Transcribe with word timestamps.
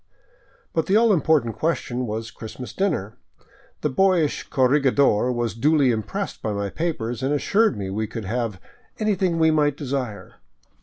But 0.73 0.87
the 0.87 0.95
all 0.95 1.13
important 1.13 1.55
question 1.59 2.07
was 2.07 2.31
Christmas 2.31 2.73
dinner. 2.73 3.19
The 3.81 3.89
boyish 3.91 4.49
corregidor 4.49 5.31
was 5.31 5.53
duly 5.53 5.91
impressed 5.91 6.41
by 6.41 6.53
my 6.53 6.71
papers, 6.71 7.21
and 7.21 7.31
assured 7.31 7.77
me 7.77 7.91
we 7.91 8.07
could 8.07 8.25
have" 8.25 8.59
anything 8.97 9.37
we 9.37 9.51
might 9.51 9.77
desire." 9.77 10.37